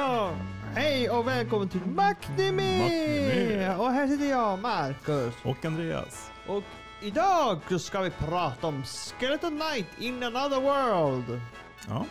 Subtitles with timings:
[0.00, 0.34] Ja,
[0.74, 1.80] hej och välkommen till!
[1.80, 2.80] Maktimi.
[3.78, 5.34] Och här sitter jag, Marcus.
[5.42, 6.30] Och Andreas.
[6.46, 6.62] Och
[7.00, 11.40] idag ska vi prata om Skeleton Knight in another world.
[11.88, 12.06] Ja.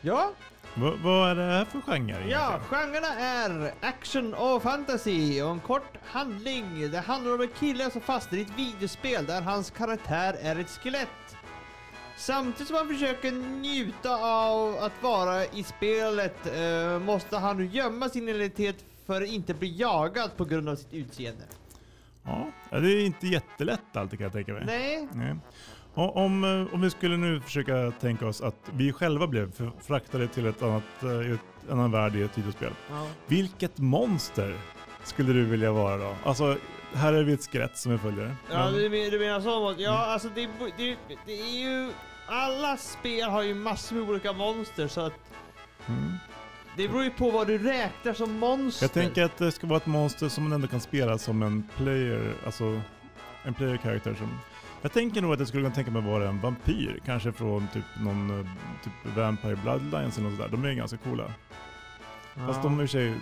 [0.00, 0.32] Ja,
[0.74, 5.60] Va, vad är det här för genre ja, genrerna är action och fantasy och en
[5.60, 6.90] kort handling.
[6.90, 10.70] Det handlar om en kille som fastnar i ett videospel där hans karaktär är ett
[10.70, 11.25] skelett.
[12.16, 18.08] Samtidigt som han försöker njuta av att vara i spelet eh, måste han nu gömma
[18.08, 21.44] sin identitet för att inte bli jagad på grund av sitt utseende.
[22.22, 22.50] Ja.
[22.70, 24.62] det är inte jättelätt alltid kan jag tänka mig.
[24.66, 25.36] Nej, Nej.
[25.94, 30.28] Och om, eh, om vi skulle nu försöka tänka oss att vi själva blev fraktade
[30.28, 32.72] till ett annat, eh, ett annan värld i ett videospel.
[32.90, 33.06] ja.
[33.26, 34.56] Vilket monster
[35.04, 36.14] skulle du vilja vara då?
[36.24, 36.56] Alltså,
[36.94, 38.36] här är vi ett skelett som vi följer.
[38.50, 39.74] Ja, du, men- du menar så?
[39.78, 41.92] Ja, alltså det, det, det är ju...
[42.28, 45.12] Alla spel har ju massor med olika monster så att
[45.88, 46.12] Mm.
[46.76, 48.84] det beror ju på vad du räknar som monster.
[48.84, 51.68] Jag tänker att det ska vara ett monster som man ändå kan spela som en
[51.76, 52.80] player, alltså
[53.42, 54.38] en player-karaktär som...
[54.82, 57.84] Jag tänker nog att jag skulle kunna tänka mig vara en vampyr, kanske från typ
[58.00, 58.46] någon eh,
[58.84, 60.50] typ Vampire Bloodlines eller något sådär.
[60.50, 61.32] De är ganska coola.
[62.34, 62.46] ja.
[62.46, 63.14] Fast de är i och för sig...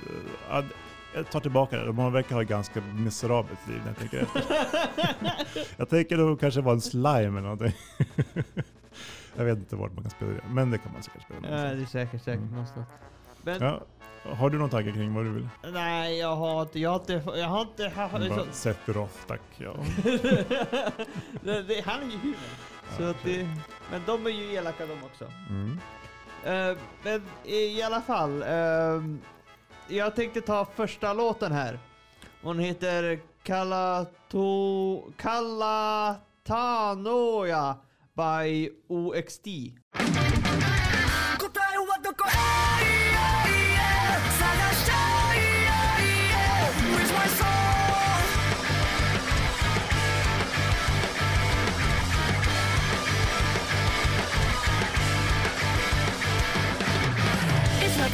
[1.14, 4.18] ja, jag tar tillbaka det, de verkar ha ett ganska miserabelt liv när jag tänker
[4.22, 4.42] efter.
[5.76, 7.72] jag tänker nog kanske vara en slime eller någonting.
[9.36, 11.50] jag vet inte vart man kan spela det, men det kan man säkert spela Ja,
[11.56, 11.92] någonstans.
[11.92, 12.50] det är säkert, säkert Mm.
[12.50, 12.86] någonstans.
[13.42, 13.80] Men Ja,
[14.34, 15.48] har du någon tanke kring vad du vill?
[15.72, 18.12] nej, jag har inte, jag har inte, jag har inte haft...
[18.28, 19.40] Bara, Sephiroth, tack.
[19.56, 19.74] Ja.
[21.42, 22.34] det, det, han är ju human.
[22.96, 23.48] Så Ja, att det,
[23.90, 25.24] men de är ju elaka de också.
[25.50, 25.78] Mm.
[26.44, 29.20] Eh, men i alla fall, ehm,
[29.88, 31.78] jag tänkte ta första låten här.
[32.42, 36.26] Hon heter Kalato, Kalatanoja
[38.16, 39.46] by OXD.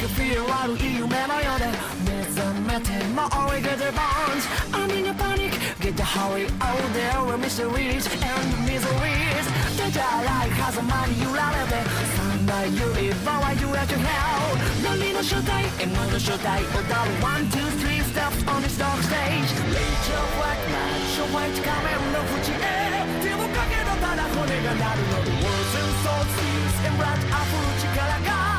[0.00, 1.68] a fear 悪い夢のようで
[2.08, 5.52] 目覚めても all we get the bones I'm in a panic
[5.84, 9.44] Get the hurry Oh there are mysteries and miseries
[9.76, 11.84] 手じゃない狭間に揺られて
[12.16, 19.44] 三大指輪は揺れて hell 何の正体 M の正体踊る One, two, three steps on this dark stage
[19.76, 28.56] Reach your black light 昭和一仮面の淵へ手をかけろただ骨が鳴るの The words and souls seas and blood 溢る力が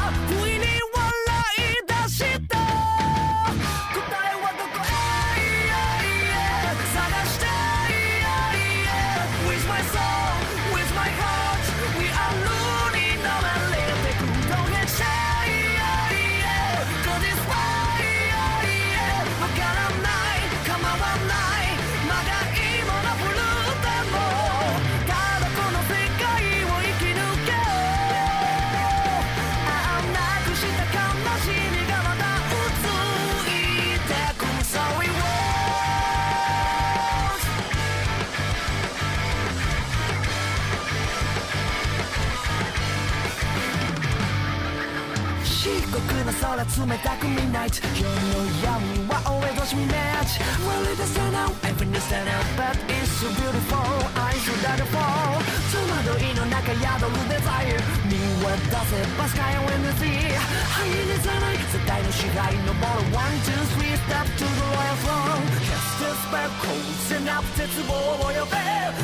[46.81, 52.41] 冷たく midnight 夜の闇は always watch me match Well it is now everything is stand out
[52.57, 53.77] But it's so beautiful
[54.17, 55.37] I should die to fall
[55.69, 58.57] 戸惑いの中宿るデザイン見渡
[58.89, 62.81] せば sky when the sea ハイネさない世界の支配登る
[63.13, 68.57] One, two, three step to the royal throne Cast a spell closing up 絶望を呼べ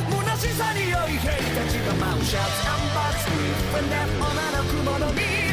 [0.09, 5.46] 虚しさに酔い兵たちが舞うシャツアンバースクリフンデフ女の雲の実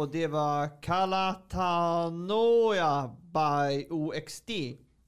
[0.00, 0.82] och det var
[2.10, 4.50] Kalatanoia by OXD.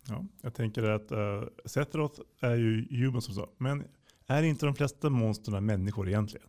[0.09, 3.85] Ja, jag tänker att uh, Sephiroth är ju human som sa, men
[4.27, 6.47] är inte de flesta monstren människor egentligen?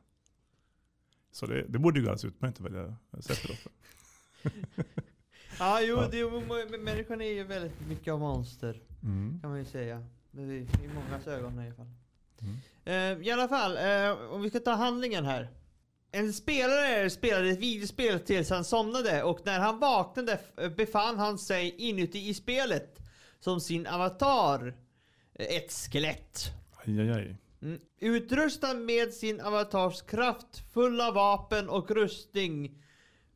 [1.32, 3.68] Så det, det borde ju gå alldeles utmärkt att välja Sephiroth.
[5.60, 6.42] Ja, jo, Ja.
[6.72, 8.82] Men människan är ju väldigt mycket av monster.
[9.04, 9.40] Mm.
[9.42, 10.06] Kan man ju säga.
[10.32, 11.90] Det- I mångas ögon i alla fall.
[12.42, 12.56] Mm.
[13.22, 15.50] Eh, I alla fall, eh, om vi ska ta handlingen här.
[16.16, 20.40] En spelare spelade ett videospel tills han somnade och när han vaknade
[20.78, 23.00] befann han sig inuti i spelet
[23.40, 24.68] som sin avatar.
[25.34, 26.52] Eh, Ett skelett.
[26.86, 27.38] Aj, aj, aj.
[27.62, 27.80] Mm.
[28.00, 32.84] Utrustad med sin avatars kraftfulla vapen och rustning,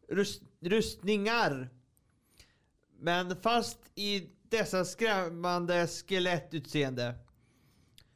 [0.09, 1.69] rust, rustningar.
[2.99, 7.15] Men fast i dessa skrämmande skelettutseende.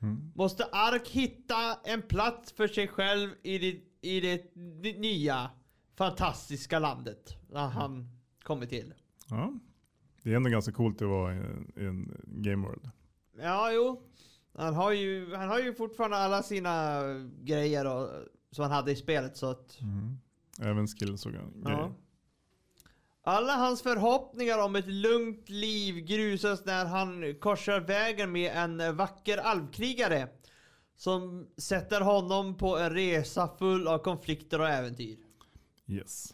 [0.02, 0.32] Mm.
[0.36, 4.56] Måste Ark hitta en plats för sig själv i det, i det
[5.00, 5.52] nya
[5.96, 7.36] fantastiska landet.
[7.50, 8.08] När han
[8.44, 8.94] kommer till.
[9.30, 9.54] Ja.
[10.24, 12.90] Det är ändå ganska coolt att vara i en, en game world.
[13.38, 14.08] Ja, jo.
[14.58, 17.02] Han har ju, han har ju fortfarande alla sina
[17.42, 18.10] grejer och,
[18.52, 19.80] som han hade i spelet så att...
[20.62, 21.48] Även skills och grejer.
[21.64, 21.94] Ja.
[23.24, 29.38] Alla hans förhoppningar om ett lugnt liv grusas när han korsar vägen med en vacker
[29.38, 30.28] alvkrigare.
[31.02, 35.18] Som sätter honom på en resa full av konflikter och äventyr.
[35.88, 36.34] Yes.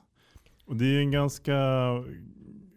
[0.65, 1.57] Och det är en ganska,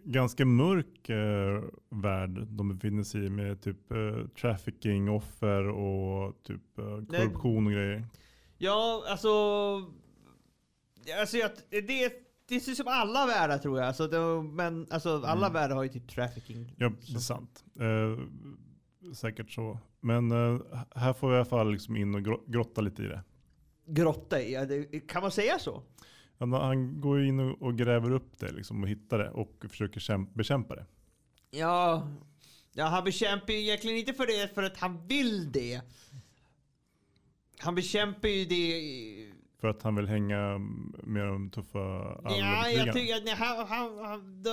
[0.04, 6.78] ganska mörk eh, värld de befinner sig i med typ eh, trafficking, offer och typ
[6.78, 8.06] eh, korruption och grejer.
[8.58, 9.28] Ja, alltså...
[11.20, 12.12] Alltså jag, det,
[12.48, 13.86] det ser som alla världar tror jag.
[13.88, 15.52] Alltså, det, men alltså, alla Mm.
[15.52, 16.74] världar har ju typ trafficking.
[16.78, 17.64] Ja, det är sant.
[17.80, 18.18] Eh,
[19.14, 19.78] säkert så.
[20.00, 20.60] Men eh,
[20.94, 23.22] här får vi i alla fall liksom in och gro- grotta lite i det.
[23.86, 25.82] Grotta i, ja, kan man säga så?
[26.38, 30.00] Han, han går ju in och, gräver upp det liksom och hittar det och försöker
[30.00, 30.86] kämp- bekämpa det.
[31.50, 32.08] Ja,
[32.72, 35.80] ja han bekämpar ju egentligen inte för det för att han vill det.
[37.58, 39.32] Han bekämpar ju det...
[39.60, 40.58] För att han vill hänga
[41.02, 41.78] med de tuffa
[42.24, 44.44] Ja, jag tycker att han, han, han,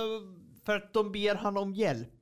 [0.64, 2.17] för att de ber han om hjälp.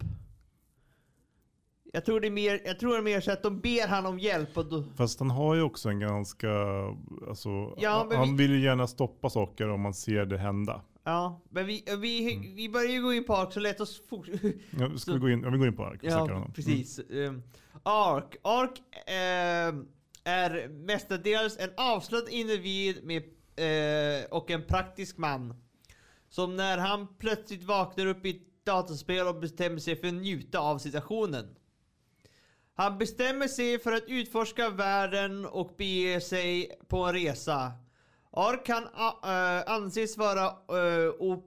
[1.96, 4.06] Jag tror det är mer, jag tror det är mer så att de ber han
[4.06, 4.84] om hjälp och då...
[4.96, 6.50] Fast han har ju också en ganska,
[7.28, 7.48] alltså,
[7.78, 10.80] Ja, han vi- vill ju gärna stoppa saker om man ser det hända.
[11.04, 14.48] Ja, men vi, vi, vi börjar ju gå in på Ark så låt oss fortsätta.
[14.70, 16.52] Ja, ska Så- vi gå in, ja, vi går in på Ark Ja, honom.
[16.52, 17.00] precis.
[17.10, 17.42] Um,
[17.82, 18.36] Ark.
[18.42, 19.86] Ark ehm,
[20.24, 23.22] är mestadels en avslappnad individ med,
[23.56, 25.54] eh, och en praktisk man.
[26.28, 30.58] Som när han plötsligt vaknar upp i ett dataspel och bestämmer sig för att njuta
[30.58, 31.46] av situationen.
[32.78, 37.72] Han bestämmer sig för att utforska världen och bege sig på en resa.
[38.32, 38.90] Ark kan uh,
[39.66, 41.40] anses vara eh, uh,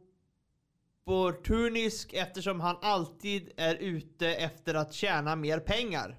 [1.06, 6.16] opportunisk eftersom han alltid är ute efter att tjäna mer pengar.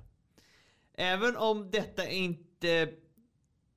[0.94, 2.88] Även om detta inte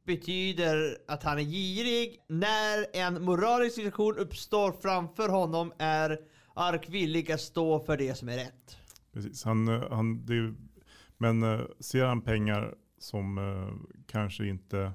[0.05, 2.19] betyder att han är girig.
[2.27, 6.19] När en moralisk situation uppstår framför honom är
[6.55, 8.77] Ark villig att stå för det som är rätt.
[9.13, 9.43] Precis.
[9.43, 10.53] Han, eh, han, det är,
[11.31, 14.91] men eh, ser han pengar som eh, kanske inte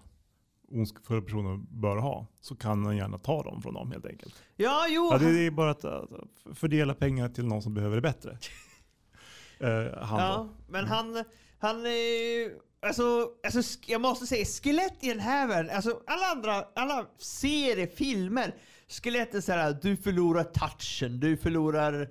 [0.70, 4.42] ondskefulla personer bör ha så kan han gärna ta dem från dem helt enkelt.
[4.56, 5.08] Ja, jo.
[5.12, 6.08] Ja, det är bara att, att
[6.54, 8.38] fördela pengar till någon som behöver det bättre.
[9.60, 10.72] Eh, han Ja, då.
[10.72, 11.24] men han,
[11.58, 11.92] han eh,
[12.86, 17.86] alltså, alltså, jag måste säga, skelett i den här världen, alltså alla andra, alla serier,
[17.86, 18.54] filmer,
[18.88, 22.08] skelett är såhär, du förlorar touchen, du förlorar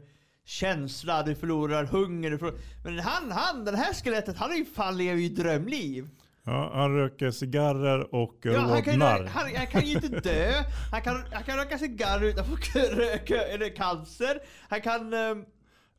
[0.47, 4.65] känsla, du förlorar hunger, du förlorar, men han, han, den här skelettet, han är ju
[4.65, 6.09] fan lever ju drömliv.
[6.43, 9.23] Ja, han röker cigarrer och Ja, han, kan, rodnar.
[9.23, 10.51] han, han kan ju inte dö,
[10.91, 14.39] han kan, han kan röka cigarr utan att få röka, eller cancer,
[14.69, 15.45] han kan ehm,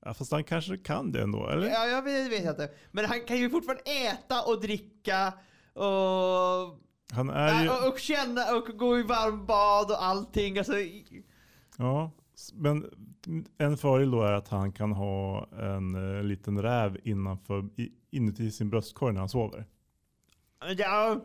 [0.05, 1.67] Ja, fast han kanske kan det ändå, eller?
[1.69, 2.71] Ja, jag vet, vet inte.
[2.91, 5.33] Men han kan ju fortfarande äta och dricka
[5.73, 6.79] och,
[7.13, 10.59] Han är ju, och, och känna och gå i varmbad och allting.
[10.59, 10.73] Alltså,
[11.77, 12.11] ja,
[12.55, 12.91] men
[13.59, 18.51] en fördel då är att han kan ha en eh, liten räv innanför, i, inuti
[18.51, 19.65] sin bröstkorg när han sover.
[20.77, 21.21] ja,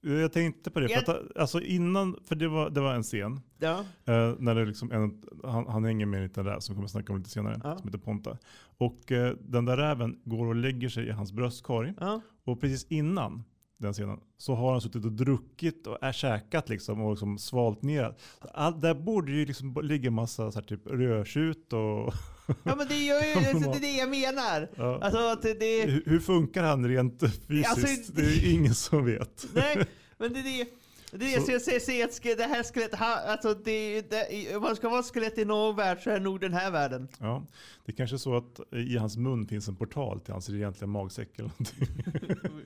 [0.00, 3.40] Jag tänkte på det, för att, alltså innan, för det var, det var en scen,
[3.58, 3.78] Ja.
[4.04, 7.12] eh, när det liksom en, han, han hänger med en liten räv som kommer snacka
[7.12, 7.76] om lite senare, Ja.
[7.78, 8.38] som heter Ponta.
[8.78, 11.94] Och eh, den där räven går och lägger sig i hans bröstkorg.
[12.00, 12.20] Ja.
[12.44, 13.44] Och precis innan
[13.84, 17.82] den scenen så har han suttit och druckit och är käkat liksom och liksom svalt
[17.82, 18.14] ner.
[18.54, 22.14] All, där borde ju liksom ligga en massa så här, typ rödtjut och...
[22.62, 24.68] ja, men det är ju det, är det jag menar.
[24.76, 24.98] Ja.
[25.02, 27.68] Alltså att det, det hur, hur funkar han rent fysiskt?
[27.68, 29.46] Alltså, det är ingen som vet.
[29.54, 29.86] Nej,
[30.18, 30.70] men det är det.
[31.18, 34.62] Det är det Så- så jag säger, att det här skelettet, alltså det, det, om
[34.62, 37.08] man ska vara skelett i någon värld så är det nog den här världen.
[37.18, 37.46] Ja,
[37.84, 40.86] det är kanske är så att i hans mun finns en portal till hans egentliga
[40.86, 41.88] magsäck eller någonting.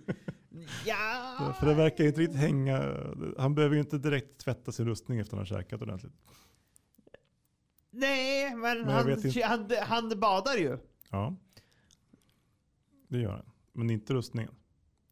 [0.86, 2.94] Ja, För det verkar inte riktigt hänga.
[3.38, 6.12] Han behöver ju inte direkt tvätta sin rustning efter att han har käkat ordentligt.
[7.90, 10.78] nej, men, Men han, han, han badar ju.
[11.10, 11.36] Ja,
[13.08, 13.50] det gör han.
[13.72, 14.54] Men inte rustningen.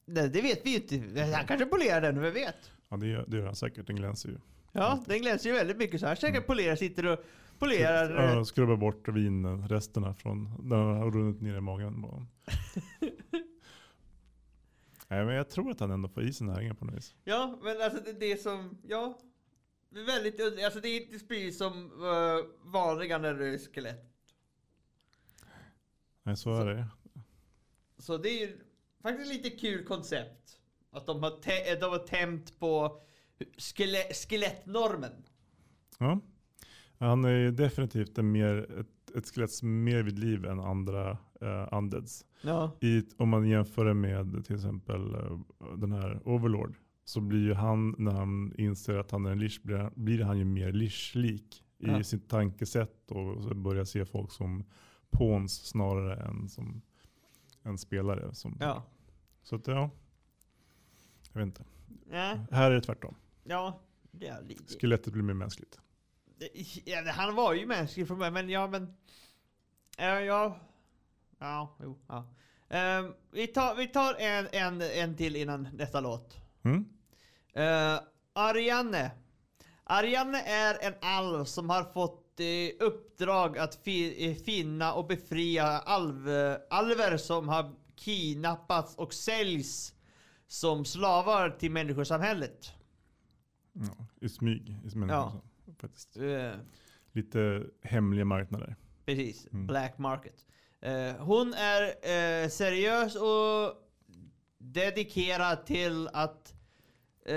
[0.06, 1.22] Nej, det vet vi ju inte.
[1.22, 2.72] Han kanske polerar den, vem vet?
[2.88, 3.86] Ja, det gör, det gör han säkert.
[3.86, 4.38] Den glänser ju.
[4.72, 6.14] Ja, den glänser ju väldigt mycket så här.
[6.14, 7.18] Säkert polerar, sitter och
[7.58, 8.34] polerar.
[8.34, 12.04] Ja, skrubbar bort vinresterna från när han har runnit ner i magen.
[15.08, 17.14] Nej, men jag tror att han ändå får i sig näringen på något vis.
[17.24, 19.18] Ja, men alltså det, det som, ja.
[19.90, 23.58] Det är väldigt, und- alltså det är inte precis som uh, vanliga när det är
[23.74, 24.12] skelett.
[26.22, 26.86] Nej, så är det.
[27.98, 28.58] Så det är ju
[29.02, 30.60] faktiskt lite kul koncept.
[30.90, 33.02] Att de har, te- de har tämt på
[33.58, 35.24] skele- skelettnormen.
[35.98, 36.20] Ja.
[36.98, 38.84] Han är ju definitivt en mer,
[39.16, 41.10] ett, ett skelett som är mer vid liv än andra
[41.42, 42.24] uh, undeads.
[42.42, 42.70] Ja.
[42.80, 45.38] I, om man jämför det med till exempel eh,
[45.76, 46.74] den här Overlord.
[47.04, 50.38] Så blir ju han, när han inser att han är en lish, blir, blir han
[50.38, 52.02] ju mer lish-lik i Ja.
[52.02, 54.64] sitt tankesätt och börjar se folk som
[55.10, 56.82] pawns snarare än som
[57.62, 58.34] en spelare.
[58.34, 58.82] Som, Ja.
[59.42, 59.90] Så att ja,
[61.32, 61.64] jag vet inte.
[62.10, 62.38] Ja.
[62.50, 63.14] Här är det tvärtom.
[63.44, 63.80] Ja.
[64.10, 64.78] Det är lite.
[64.80, 65.78] Skelettet blir mer mänskligt.
[66.84, 68.94] Ja, han var ju mänsklig från början, men ja, men...
[69.96, 70.60] Ja, ja.
[71.38, 72.26] Ja, jo, ja.
[72.68, 76.36] Ehm, vi, tar, vi tar en, en, en till innan nästa låt.
[76.62, 76.88] Mm?
[77.56, 78.00] Uh,
[78.32, 79.10] Ariane.
[79.84, 85.66] Ariane är en alv som har fått eh, uppdrag att fi, eh, finna och befria
[85.66, 86.28] alv,
[86.70, 89.94] alver som har kidnappats och säljs
[90.46, 92.72] som slavar till människosamhället.
[93.72, 94.76] Ja, I smyg.
[94.84, 95.32] I smyg Ja.
[95.80, 96.16] Faktiskt.
[96.16, 96.52] Eh,
[97.12, 98.76] Lite hemliga marknader.
[99.06, 99.66] Precis, Mm.
[99.66, 100.46] black market.
[100.80, 103.82] Eh, hon är eh, seriös och
[104.58, 106.54] dedikerad till att,
[107.26, 107.34] eh,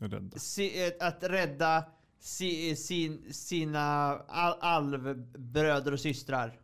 [0.00, 0.38] Rädda.
[0.38, 1.84] si, att rädda
[2.18, 3.84] si, sin, sina
[4.28, 6.60] al, alvbröder och systrar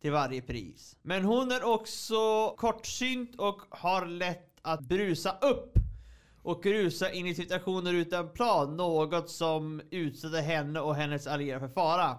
[0.00, 0.96] till varje pris.
[1.02, 5.77] Men hon är också kortsynt och har lätt att brusa upp
[6.48, 11.74] och rusa in i situationer utan plan, något som utsätter henne och hennes allierade för
[11.74, 12.18] fara.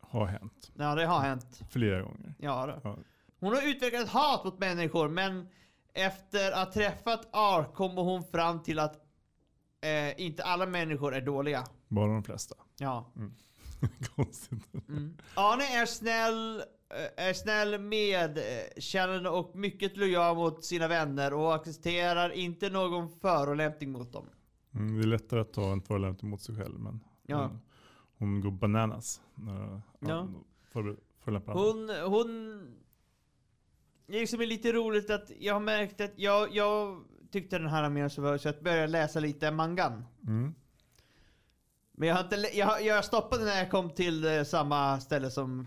[0.00, 0.72] Har hänt.
[0.74, 1.60] Ja, det har hänt.
[1.70, 2.34] Flera gånger.
[2.38, 2.80] Ja, då.
[2.84, 2.98] Ja.
[3.40, 5.48] Hon har utvecklat ett hat mot människor, men
[5.94, 8.96] efter att ha träffat R kommer hon fram till att
[9.80, 11.64] eh, inte alla människor är dåliga.
[11.88, 12.54] Bara de flesta.
[12.78, 13.12] Ja.
[14.16, 14.74] Konstigt.
[14.88, 15.16] Mm.
[15.34, 16.62] Arne är snäll,
[17.16, 18.44] är snäll med, eh,
[18.78, 24.26] kännande och mycket lojal mot sina vänner och accepterar inte någon förolämpning mot dem.
[24.74, 27.42] Mm, det är lättare att ta en förolämpning mot sig själv, men Ja.
[27.46, 27.60] hon,
[28.18, 30.28] hon går bananas när Ja.
[30.72, 31.52] för.
[31.52, 32.60] Hon, hon...
[34.06, 38.08] Det är lite roligt att jag har märkt att jag, jag tyckte den här mer
[38.08, 40.04] så var så att jag började läsa lite mangan.
[40.26, 40.54] Mm.
[41.92, 45.66] Men jag, har inte, jag, jag stoppade när jag kom till eh, samma ställe som...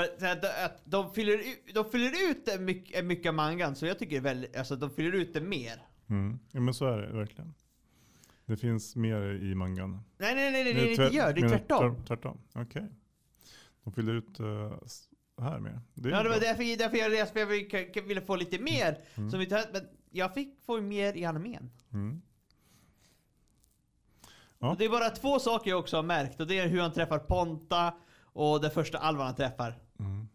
[0.00, 4.20] att, de, fyller, ut- de fyller ut det mycket, mycket av mangan, så jag tycker
[4.20, 5.86] väl, alltså de fyller ut det mer.
[6.08, 6.38] Mm.
[6.50, 7.54] Ja, men så är det verkligen.
[8.46, 10.00] Det finns mer i mangan.
[10.18, 11.94] Nej, nej, nej, nej det, är det inte gör, det är tvärtom.
[11.96, 12.86] tvär- Tvärtom, okej.
[13.84, 14.72] De fyller ut uh,
[15.40, 15.80] här mer.
[15.94, 19.04] Det Ja, det var därför, därför jag läste, för jag ville, ville få lite mer.
[19.14, 19.30] Mm.
[19.30, 21.70] Som vi tar, men jag fick få mer i animen.
[21.92, 22.22] Mm.
[24.58, 24.70] Ja.
[24.70, 26.92] Och det är bara två saker jag också har märkt och det är hur han
[26.92, 29.74] träffar Ponta och den första alvan han träffar.
[29.98, 30.28] Mm.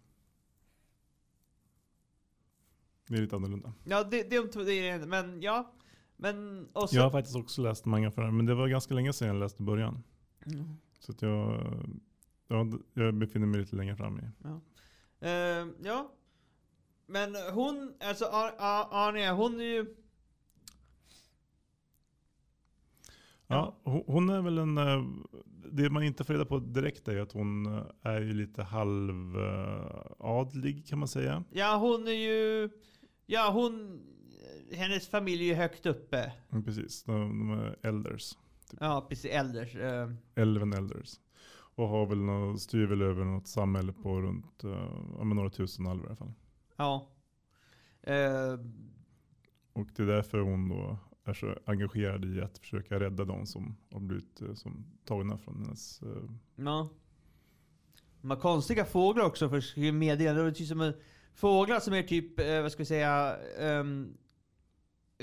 [3.12, 3.74] Det är lite annorlunda.
[3.84, 5.72] Ja, det, det, det, men ja.
[6.18, 8.68] Men, och så, Jag har faktiskt också läst manga för det här, men det var
[8.68, 10.04] ganska länge sedan jag läste början.
[10.46, 10.66] Mm.
[11.00, 11.64] Så att jag,
[12.48, 14.22] ja, jag befinner mig lite längre fram i.
[15.20, 16.12] Eh, ja.
[17.06, 19.96] Men hon, alltså Ar- Ar- Arne, hon är ju...
[23.48, 24.78] Ja, hon- hon är väl en...
[24.78, 25.04] eh,
[25.72, 30.88] Det man inte får reda på direkt är att hon eh, är ju lite halvadlig
[30.88, 31.44] kan man säga.
[31.52, 32.70] Ja, hon är ju...
[33.26, 34.02] Ja, hon...
[34.72, 36.34] hennes familj är ju högt uppe.
[36.52, 38.38] Mm, Precis, de, de är elders.
[38.80, 39.32] Ja, precis.
[39.32, 39.76] Elders.
[39.76, 41.20] eh, Elven elders.
[41.76, 44.72] Och har väl något, styr väl över något samhälle på runt uh,
[45.18, 46.34] ja, men några tusen alver i alla fall.
[46.78, 47.08] ja.
[48.04, 48.60] Eh,
[49.74, 53.78] Och det är därför hon då är så engagerad i att försöka rädda de som
[53.92, 56.02] har blivit eh, som tagna från hennes...
[56.02, 56.90] eh, ja.
[58.22, 60.46] De har konstiga fåglar också för att skriva meddelanden.
[60.46, 60.94] Det typ som en,
[61.36, 64.18] fåglar som är typ, eh, vad ska vi säga, um,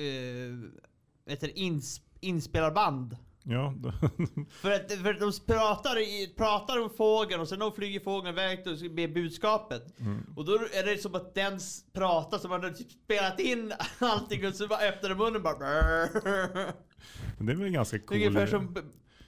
[0.01, 3.17] uh, ins, inspelarband.
[3.43, 3.75] ja,
[4.51, 8.67] För att, för att de pratar, i, pratar om fågeln och sen flyger fågeln iväg
[8.67, 10.01] och med budskapet.
[10.01, 10.27] mm.
[10.37, 11.61] Och då är det som att den
[11.93, 15.59] pratar som man har typ spelat in allting och så bara öppnar munnen bara
[17.39, 18.17] Men det är väl ganska cool.
[18.17, 18.75] ungefär som,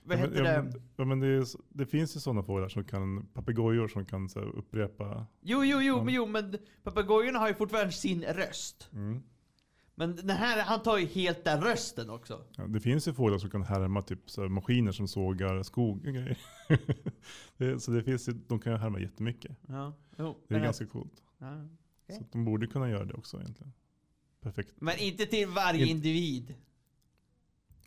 [0.03, 0.63] vad ja, heter men, ja, det?
[0.63, 4.29] men, ja, men det, är, det finns ju sådana fåglar som kan, papegojor som kan
[4.29, 5.27] så här, upprepa.
[5.41, 8.91] Jo, jo, jo, men, jo, men papegojorna har ju fortfarande sin röst.
[8.93, 9.23] Mm.
[9.95, 12.45] Men den här, han tar ju helt den rösten också.
[12.57, 16.07] Ja, det finns ju fåglar som kan härma typ så här, maskiner som sågar skog
[16.07, 16.39] och grejer.
[17.57, 19.57] det, så det finns ju, de kan ju härma jättemycket.
[19.69, 20.37] Ja, jo.
[20.49, 21.23] Det är men, ganska coolt.
[21.39, 21.69] ja.
[22.09, 23.73] Så de borde kunna göra det också egentligen.
[24.41, 24.75] Perfekt.
[24.79, 26.55] men inte till varje Inte- individ.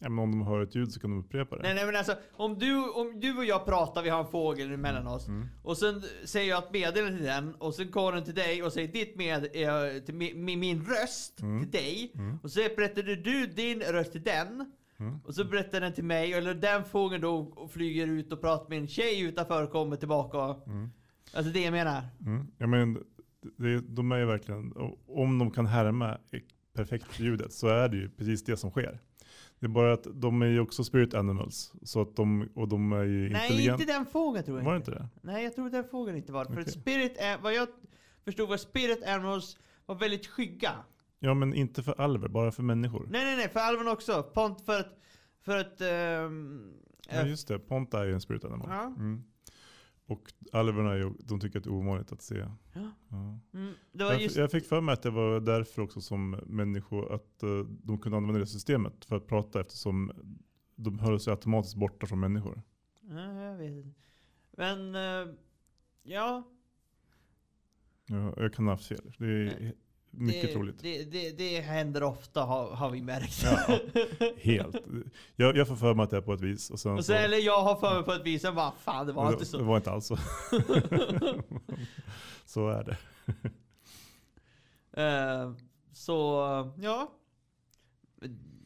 [0.09, 1.61] Men om de hör ett ljud så kan de upprepa det.
[1.61, 4.77] Nej, nej men alltså, om du, om du och jag pratar, vi har en fågel
[4.77, 5.27] mellan oss.
[5.27, 5.47] Mm.
[5.63, 8.73] Och sen säger jag ett meddelande till den, och sen kommer den till dig och
[8.73, 11.61] säger ditt med, eh, till min, min, min röst Mm.
[11.61, 12.11] till dig.
[12.15, 12.39] Mm.
[12.43, 14.71] Och så berättar du din röst till den.
[14.99, 15.19] Mm.
[15.25, 18.77] Och så berättar den till mig, eller den fågeln då flyger ut och pratar med
[18.77, 20.61] en tjej utanför och kommer tillbaka.
[20.71, 20.89] Mm.
[21.33, 22.01] Alltså det jag menar.
[22.25, 22.47] Mm.
[22.57, 22.93] Ja, men
[23.57, 24.73] det, de är ju verkligen,
[25.07, 26.17] om de kan härma
[26.75, 28.99] perfekt ljudet så är det ju precis det som sker.
[29.63, 31.73] Det är bara att de är ju också spirit animals.
[31.83, 34.91] Så att de, och de är ju Nej, inte den fågeln tror jag Var inte
[34.91, 35.07] det?
[35.21, 36.53] Nej, jag tror den fågeln inte var det.
[36.53, 36.73] För Okej.
[36.73, 37.67] spirit, är, vad jag
[38.23, 40.71] förstod var spirit animals var väldigt skygga.
[41.19, 43.07] Ja men inte för alver, bara för människor.
[43.11, 44.23] Nej, nej, nej, för alven också.
[44.23, 44.99] Pont för att,
[45.45, 46.73] för att, ehm,
[47.09, 48.67] Ja eh, just det, Ponta är ju en spirit animal.
[48.71, 48.85] Ja.
[48.85, 49.23] Mm.
[50.05, 52.35] Och alverna de tycker att det är ovanligt att se.
[52.73, 52.91] Ja.
[53.09, 53.39] Ja.
[53.53, 56.29] mm, det var Jag, just, jag fick för mig att det var därför också som
[56.45, 60.11] människor, att eh, de kunde använda det systemet för att prata eftersom
[60.75, 62.61] de höll sig automatiskt borta från människor.
[63.01, 63.99] ja, jag vet inte.
[64.51, 65.33] Men, eh,
[66.03, 66.43] ja.
[68.05, 69.13] Ja, jag kan ha haft fel.
[69.17, 69.77] Det är Nej.
[70.13, 70.75] Mycket det, troligt.
[70.81, 73.43] Det, det, det händer ofta har, har vi märkt.
[73.43, 73.79] Ja,
[74.37, 74.75] helt.
[75.35, 76.69] Jag, jag får för mig att det är på ett vis.
[76.69, 78.71] Och sen och så, så, eller jag har för mig på ett vis, sen bara
[78.71, 79.63] fan det var inte det så.
[79.63, 80.15] var inte alls så.
[82.45, 82.97] så är det.
[85.01, 85.51] Eh,
[85.93, 86.41] så,
[86.77, 87.11] ja.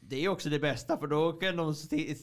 [0.00, 1.74] Det är också det bästa för då kan de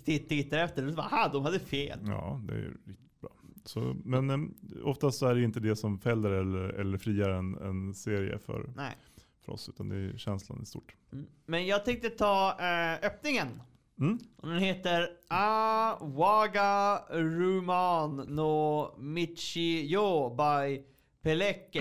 [0.05, 1.99] titta efter det och så bara, aha, de hade fel.
[2.05, 3.29] Ja, det är riktigt bra.
[3.65, 4.37] Så, men eh,
[4.83, 8.69] oftast så är det inte det som fäller eller, eller friar en, en serie för,
[8.75, 8.95] Nej.
[9.45, 10.95] För oss, utan det är känslan i stort.
[11.13, 11.25] Mm.
[11.45, 13.61] Men jag tänkte ta eh, öppningen.
[13.99, 14.19] Mm.
[14.37, 20.83] Och den heter Awaga Ruman no Michiyo by
[21.21, 21.79] Peleke.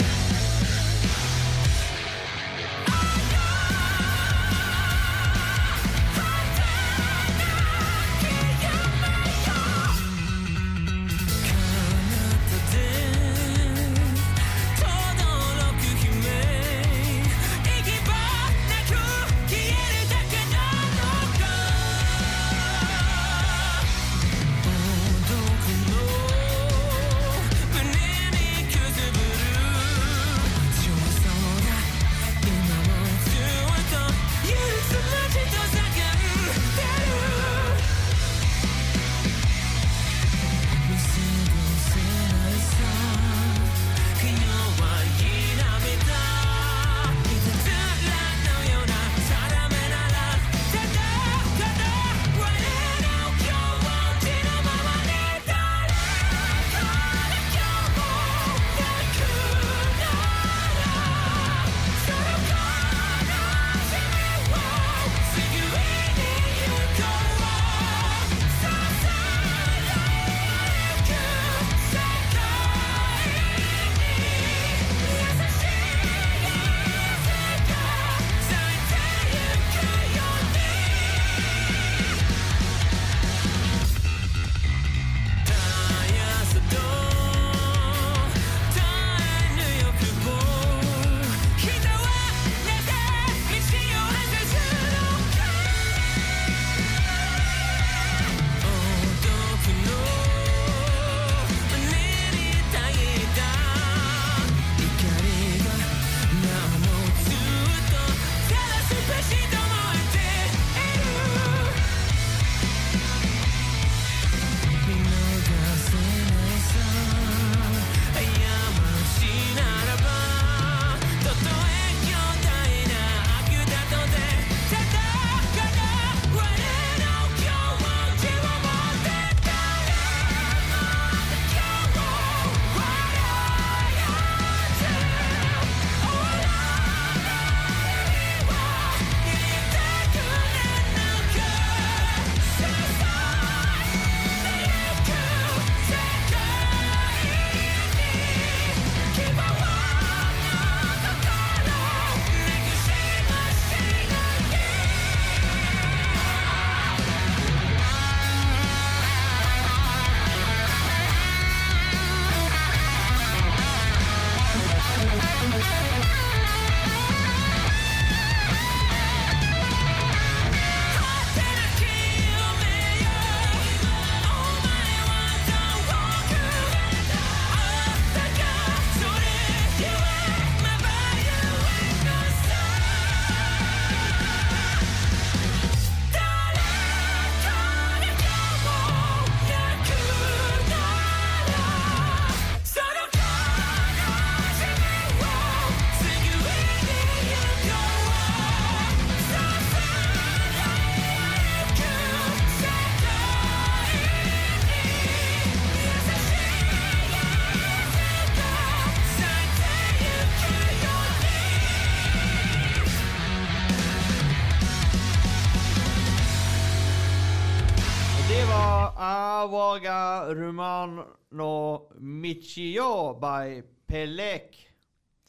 [219.75, 224.69] Awaga Rumano Michio by Pelek.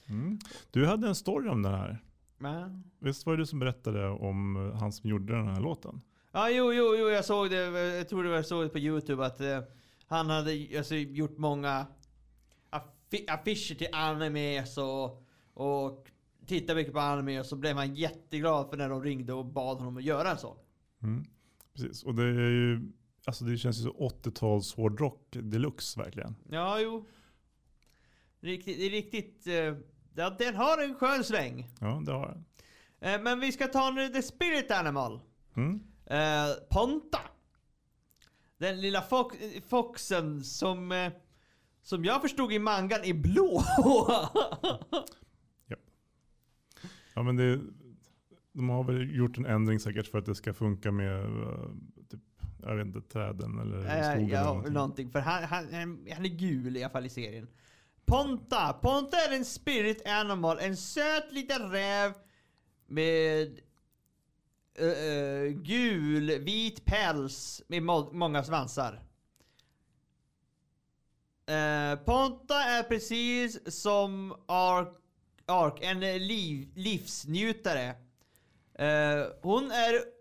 [0.10, 0.40] Mm.
[0.72, 2.04] Du hade en story om det här.
[2.38, 6.02] Men- Visst var det du som berättade om eh, han som gjorde den här låten?
[6.32, 7.58] Ja, jo, jo, jo, jag såg det.
[7.98, 9.60] Jag tror det var så på Youtube att eh,
[10.08, 11.86] han hade alltså, gjort många
[12.72, 16.08] affi- affischer till animes och, och
[16.46, 19.78] tittade mycket på anime och så blev han jätteglad för när de ringde och bad
[19.78, 20.58] honom att göra en sån.
[21.04, 21.24] Mm.
[21.74, 22.92] Precis, och det är ju,
[23.26, 26.36] alltså det känns ju så 80-tals hårdrock deluxe verkligen.
[26.50, 27.06] Ja, jo.
[28.40, 29.48] Riktigt, det är riktigt...
[29.48, 29.76] eh,
[30.16, 31.70] ja, den har en skön sväng.
[31.80, 32.46] Ja, det har den.
[33.00, 35.20] Eh, men vi ska ta nu The Spirit Animal.
[35.56, 35.80] Mm.
[36.06, 37.20] Eh, Ponta.
[38.58, 41.10] Den lilla fox, foxen som,
[41.82, 43.64] som jag förstod i mangan är blå.
[47.18, 47.60] Ja men det,
[48.54, 51.26] de har väl gjort en ändring säkert för att det ska funka med
[52.66, 54.20] jag vet inte, träden eller skogen.
[54.20, 54.74] eller ja, någonting.
[54.74, 55.12] någonting.
[55.12, 55.74] För han, han,
[56.14, 57.48] han är gul i alla fall i serien.
[58.06, 58.74] Ponta.
[58.74, 60.58] Ponta är en spirit animal.
[60.62, 62.14] En söt liten räv
[62.88, 63.60] med
[64.78, 69.02] eh, gul, vit päls med må- många svansar.
[71.48, 74.90] Eh, Ponta är precis som Ark,
[75.46, 77.88] Ark en liv, livsnjutare.
[78.74, 80.15] Eh, hon är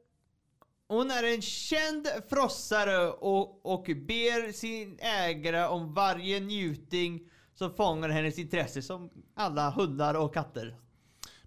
[0.95, 8.09] hon är en känd frossare och, och ber sin ägare om varje njuting som fångar
[8.09, 10.77] hennes intresse som alla hundar och katter.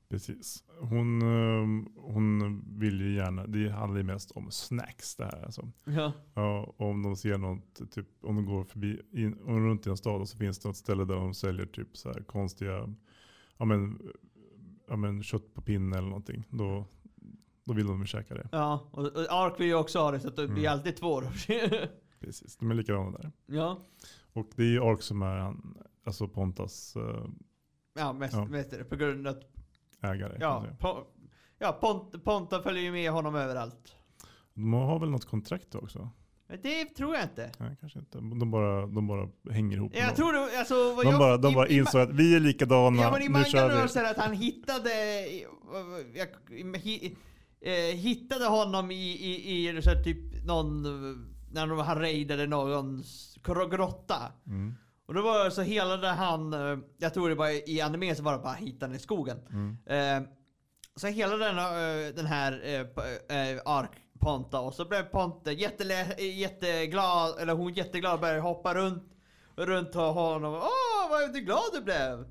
[0.09, 0.63] Precis.
[0.79, 5.45] Hon, eh, hon vill ju gärna, det handlar ju mest om snacks det här.
[5.45, 5.71] Alltså.
[5.85, 6.13] Ja.
[6.33, 9.97] Ja, om de ser något, typ, om de går förbi, in, om runt i en
[9.97, 12.93] stad och så finns det något ställe där de säljer typ så här konstiga,
[13.57, 13.99] ja men,
[14.87, 16.43] ja men kött på pinne eller någonting.
[16.49, 16.85] Då,
[17.67, 18.49] då vill de käka det.
[18.51, 20.73] Ja, och, Ark vill ju också ha det så att det blir Mm.
[20.73, 21.21] alltid två.
[22.19, 23.31] Precis, de är likadana där.
[23.45, 23.79] ja.
[24.33, 27.25] Och det är ju Ark som är han, alltså Pontas eh,
[27.99, 28.45] Ja, mest, Ja.
[28.45, 29.43] mest på grund av att
[30.01, 30.37] ägare.
[30.39, 30.97] ja, po,
[31.59, 33.93] ja Pont, Ponta följer ju med honom överallt.
[34.53, 36.09] De har väl något kontrakt också?
[36.63, 37.51] Det tror jag inte.
[37.57, 38.17] Nej, kanske inte.
[38.17, 39.91] De bara, de bara hänger ihop.
[39.95, 40.95] Jag tror det, alltså...
[40.95, 43.21] vad de jag, bara, de i- bara i- insåg att vi är likadana, Ja men
[43.21, 43.99] i nu kör vi.
[43.99, 44.89] här att han hittade,
[46.13, 46.27] jag,
[47.61, 50.83] eh, hittade honom i, i, i så här typ någon,
[51.51, 54.31] när de, han raidade någons gro- grotta.
[54.47, 54.75] Mm,
[55.07, 58.23] Och då var så hela det han, eh, jag tror det var i anime så
[58.23, 59.37] var det bara hitta den i skogen.
[59.49, 60.29] mm, Eh,
[60.95, 66.15] så hela den, eh, den här eh, eh, Ark Ponta och så blev Ponta jättele,
[66.23, 69.03] jätteglad, eller hon jätteglad började hoppa runt,
[69.55, 70.53] runt honom.
[70.53, 72.25] Åh vad du glad du blev!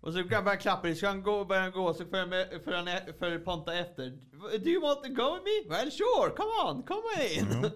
[0.00, 3.38] Och så kan han klappa, så han gå, börjar gå, så följer, han e- följer
[3.38, 4.10] Ponta efter.
[4.58, 5.76] Do you want to go with me?
[5.76, 7.02] Well sure, come on, come
[7.34, 7.62] in!
[7.62, 7.70] Ja.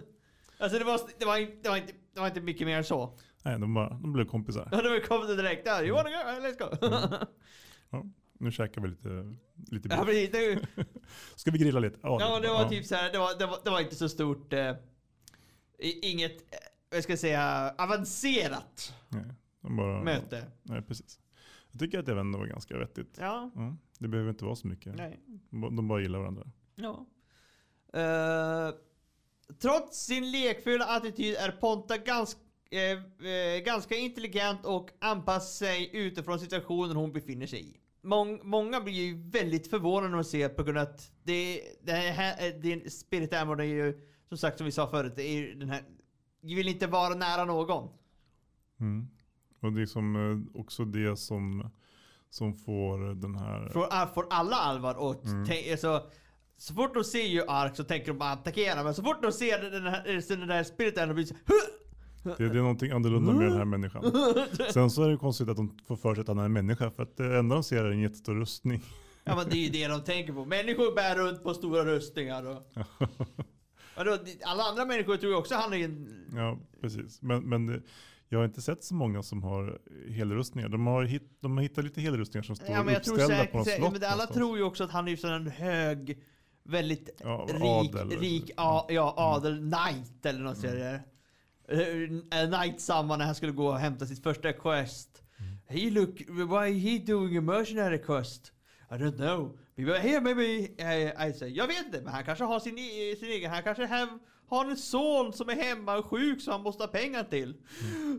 [0.63, 2.83] alltså det var, det, var, inte- det, var inte, det var inte mycket mer än
[2.83, 3.17] så.
[3.43, 4.69] Nej, de, bara, de blev kompisar.
[4.71, 5.61] Ja, var kommit direkt.
[5.65, 6.47] Ja, you wanna go?
[6.47, 7.25] Let's go!
[7.93, 8.05] Ja,
[8.39, 9.09] nu käkar vi lite,
[9.71, 10.59] lite ja, precis, det,
[11.35, 11.99] Ska vi grilla lite?
[12.03, 14.53] Ja, det var typ så här, det var, det var, det var inte så stort,
[14.53, 14.75] eh,
[15.79, 16.57] inget, eh,
[16.91, 19.25] vad ska jag säga, avancerat Nej,
[19.61, 20.45] de bara, möte.
[20.63, 21.19] Nej, precis.
[21.71, 23.17] Jag tycker att det ändå var ganska vettigt.
[23.19, 24.95] Ja, Ja, det behöver inte vara så mycket.
[24.95, 26.47] nej, De, ba- de bara gillar varandra.
[26.75, 27.05] ja.
[27.93, 28.73] Eh,
[29.61, 32.39] trots sin lekfulla attityd är Ponta ganska,
[32.71, 37.77] eh, eh, ganska intelligent och anpassar sig utifrån situationen hon befinner sig i.
[38.01, 41.91] Mång, många blir ju väldigt förvånade när de ser på grund av att det, det
[41.91, 45.69] här, det Spirit Animal är ju, som sagt som vi sa förut, det är den
[45.69, 45.83] här,
[46.41, 47.89] vill inte vara nära någon.
[48.79, 49.07] Mm.
[49.61, 50.15] Och det är som,
[50.55, 51.69] eh, också det som,
[52.29, 53.69] som får den här...
[53.69, 55.45] Får, ah, får alla allvar och Mm.
[55.45, 56.03] tänk- alltså,
[56.57, 59.31] så fort de ser ju Ark så tänker de bara attackera men så fort de
[59.31, 61.35] ser den här, den där spiriten de blir så
[62.23, 64.03] Det, det är någonting annorlunda med den här människan.
[64.73, 66.91] Sen så är det konstigt att de får för sig att han är en människa.
[66.91, 68.81] För att det enda de ser är en jättestor rustning.
[69.23, 70.45] Ja men det är ju det de tänker på.
[70.45, 72.73] Människor bär runt på stora rustningar och...
[73.97, 76.25] Vadå, alla andra människor tror ju också han är en...
[76.35, 77.21] Ja, precis.
[77.21, 77.81] Men, men det,
[78.31, 80.69] jag har inte sett så många som har helrustningar.
[80.69, 83.35] De har, hitt, de har hittat lite helrustningar som står Ja men jag tror uppställda
[83.37, 84.35] säkert, på något slott men alla någonstans.
[84.37, 86.23] tror ju också att han är en hög,
[86.63, 88.19] väldigt Ja, rik, adel.
[88.19, 91.01] rik a, ja, adel, knight eller något sånt där.
[91.73, 95.23] Uh, knight samma när han skulle gå och hämta sitt första quest.
[95.67, 98.51] He look, why he doing a mercenary quest?
[98.91, 99.57] I don't know.
[99.77, 103.29] Here maybe, uh, I say, jag vet inte, men han kanske har sin, e- sin
[103.29, 104.09] egen, han kanske hem,
[104.51, 107.55] har en son som är hemma och sjuk så han måste ha pengar till.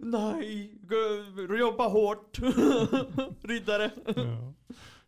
[0.03, 2.39] Nej, gå, jobba hårt.
[3.43, 3.91] Riddare.
[4.07, 4.53] Ja.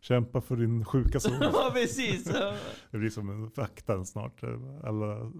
[0.01, 1.37] Kämpa för din sjuka son.
[1.41, 2.23] ja precis.
[2.91, 4.43] Det blir som en fakta snart.
[4.83, 5.31] Alla,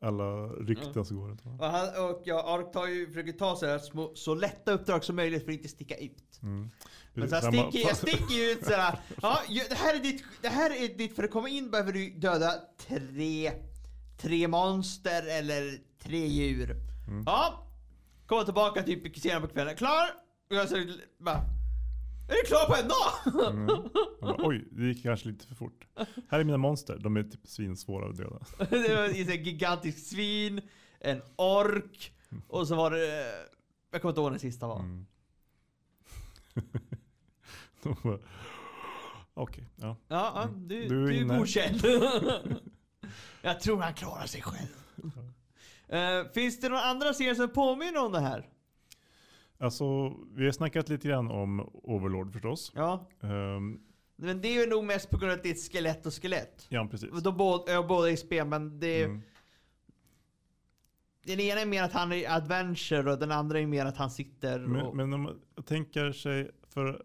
[0.00, 1.30] alla rykten som går.
[1.58, 5.04] Och, han, och ja, Ark tar ju, försöker ta så, här små, så lätta uppdrag
[5.04, 6.40] som möjligt för att inte sticka ut.
[6.42, 6.70] Mm.
[7.14, 10.70] Men så sticker, jag sticker ut såhär, ja, ju- det här är ditt, det här
[10.84, 12.52] är ditt, för att komma in behöver du döda
[12.88, 13.52] tre,
[14.20, 16.76] tre monster eller tre djur.
[17.08, 17.22] Mm.
[17.26, 17.66] Ja,
[18.26, 20.06] komma tillbaka typ senare på kvällen, klar?
[20.50, 20.76] Och jag så
[21.18, 21.36] bara,
[22.28, 23.52] är du klar på en dag?
[23.52, 23.66] Mm.
[24.20, 25.86] Bara, Oj, det gick kanske lite för fort.
[26.28, 28.38] Här är mina monster, de är typ svinsvåra att döda.
[28.70, 30.60] det var en sån här gigantisk svin,
[31.00, 32.12] en ork,
[32.48, 33.32] och så var det,
[33.90, 34.78] jag kommer inte ihåg den sista var.
[34.80, 35.06] Mm.
[39.34, 39.96] Okej, ja.
[40.08, 40.68] Ja, ja Mm.
[40.68, 41.38] du, Du är du är inne.
[41.38, 41.80] godkänd.
[43.42, 44.68] jag tror han klarar sig själv.
[45.88, 48.48] Eh, finns det några andra serier som påminner om det här?
[49.58, 52.72] Alltså, vi har snackat lite grann om Overlord förstås.
[52.74, 53.08] Ja.
[53.22, 53.80] Ehm,
[54.16, 56.12] Men det är ju nog mest på grund av att det är ett skelett och
[56.22, 56.66] skelett.
[56.68, 57.10] ja, precis.
[57.22, 59.22] De båda, ja, båda är spel, men det, Mm.
[61.24, 64.10] den ena är mer att han är adventure och den andra är mer att han
[64.10, 64.70] sitter och...
[64.70, 67.02] Men, men om man tänker sig, för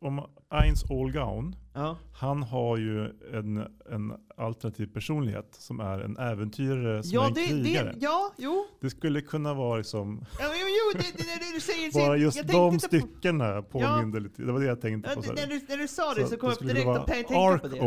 [0.00, 1.96] om Eins Allgaun, ja.
[2.12, 3.56] han har ju en,
[3.92, 7.92] en alternativ personlighet som är en äventyrare som är Ja, en det, krigare.
[7.92, 8.66] det, ja, jo.
[8.80, 11.92] Det skulle kunna vara liksom, Ja, jo, jo det, det, det, du säger...
[12.06, 14.42] bara just de inte på- styckena påminde lite.
[14.42, 15.22] Det var det jag tänkte Ja, på.
[15.22, 15.34] så här.
[15.36, 17.62] när, du, när du sa det så, kom det jag direkt att tänka på Ark
[17.70, 17.80] det.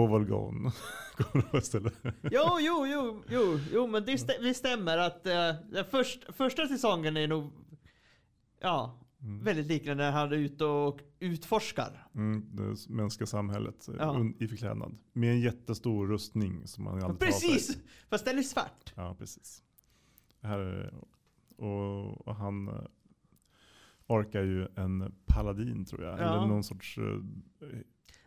[1.51, 1.93] Vara istället.
[2.31, 5.27] Jo, jo, jo, jo, jo men det, stä- det stämmer att
[5.75, 7.51] uh, först, första säsongen är nog
[8.61, 9.43] ja, Mm.
[9.43, 12.07] väldigt liknande när han är ute och utforskar.
[12.15, 14.25] Mm, det mänskliga samhället eh, Ja.
[14.39, 14.97] i förklädnad.
[15.13, 17.19] Med en jättestor rustning som man aldrig.
[17.19, 17.77] Precis!
[18.09, 18.93] Fast den är svart.
[18.95, 19.63] Ja, precis.
[20.41, 20.93] Här
[21.57, 22.73] och, och han eh,
[24.07, 26.19] orkar ju en paladin tror jag.
[26.19, 26.23] Ja.
[26.23, 27.23] Eller någon sorts uh,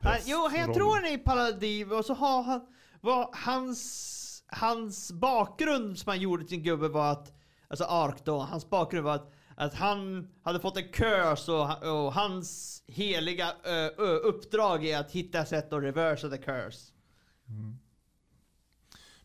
[0.01, 2.61] Han, jo, jag tror han är paladin och så har han,
[3.01, 7.33] var hans, hans bakgrund som han gjorde till sin gubbe var att,
[7.69, 12.13] alltså Ark då, hans bakgrund var att, att han hade fått en curse och, och
[12.13, 16.93] hans heliga ö, ö, uppdrag är att hitta sätt att reversa the curse.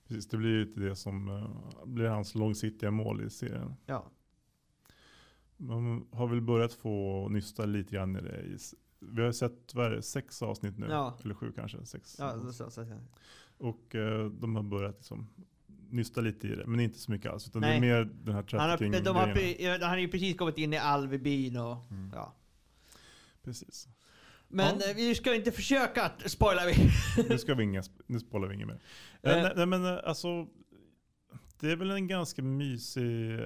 [0.07, 3.75] Precis, det blir ju det som eh, blir hans långsiktiga mål i serien.
[3.85, 4.11] Ja.
[5.57, 8.57] Man har väl börjat få nysta lite grann i det.
[8.99, 10.87] Vi har sett, vad sex avsnitt nu?
[10.89, 11.17] Ja.
[11.23, 11.85] Eller sju kanske?
[11.85, 12.15] Sex.
[12.19, 12.97] Ja, så, så, så, så.
[13.57, 15.29] Och eh, de har börjat liksom
[15.91, 16.67] nysta lite i det.
[16.67, 17.47] Men inte så mycket alls.
[17.47, 17.79] Utan Nej.
[17.79, 20.57] det är mer den här Han har, trafficking de har, han har ju precis kommit
[20.57, 22.11] in i Alvebyn och Mm.
[22.15, 22.35] ja.
[23.43, 23.87] Precis.
[24.47, 24.89] Men Ja.
[24.89, 26.61] eh, vi ska inte försöka att spoila.
[27.29, 28.79] Nu ska vi inga, nu spoilar vi inget mer.
[29.21, 29.41] Eh.
[29.43, 30.47] Nej, nej men eh, alltså,
[31.59, 33.37] det är väl en ganska mysig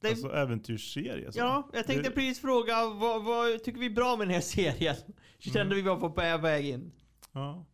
[0.00, 1.32] Det- alltså, äventyrsserie.
[1.32, 1.38] Så.
[1.38, 4.40] Ja, jag tänkte Det- precis fråga vad, vad tycker vi är bra med den här
[4.40, 4.96] serien?
[5.38, 5.76] Kände Mm.
[5.76, 6.92] vi var på väg in.
[7.32, 7.66] Ja,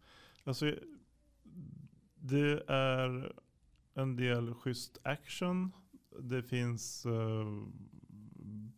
[0.45, 0.75] alltså
[2.21, 3.33] det är
[3.99, 5.73] en del schysst action.
[6.21, 7.47] Det finns eh,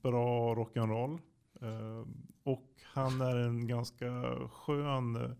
[0.02, 1.20] bra rock'n'roll.
[1.62, 2.06] Eh,
[2.44, 4.06] och han är en ganska
[4.50, 5.30] skön, eh,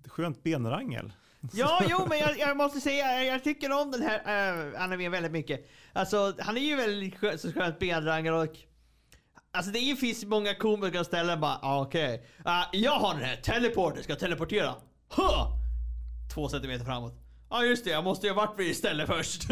[0.00, 1.12] ett skönt benrangel.
[1.52, 4.82] Ja, jo, men jag, jag måste säga, jag, jag tycker om den här eh, uh,
[4.82, 5.68] animen väldigt mycket.
[5.92, 8.56] Alltså, han är ju väldigt skö, så skönt benrangel och
[9.50, 12.26] Alltså det finns många komiska ställen bara, ah, okej.
[12.46, 14.74] Uh, jag har den här, teleporter, ska teleportera?
[15.16, 15.52] Huh!
[16.34, 17.25] Två centimeter framåt.
[17.48, 19.42] Ja just det, jag måste ju ha varit vid istället först.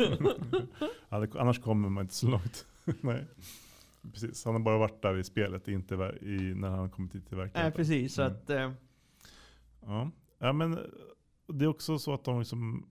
[1.09, 2.67] Annars kommer man inte så långt.
[3.01, 3.25] Nej.
[4.13, 7.37] Precis, han har bara varit där i spelet, inte i, när han kommit hit till
[7.37, 7.73] Nej verkligheten.
[7.77, 8.33] precis, så Mm.
[8.37, 8.51] att...
[8.51, 8.71] eh,
[9.87, 10.11] Ja.
[10.39, 10.79] ja, men
[11.47, 12.87] det är också så att de liksom